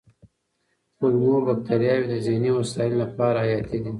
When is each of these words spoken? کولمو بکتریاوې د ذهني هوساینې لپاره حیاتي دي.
کولمو 0.97 1.35
بکتریاوې 1.47 2.07
د 2.09 2.13
ذهني 2.25 2.49
هوساینې 2.55 2.97
لپاره 3.03 3.37
حیاتي 3.45 3.77
دي. 3.83 3.89